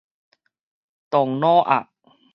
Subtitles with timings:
[1.11, 1.89] 唐老鴨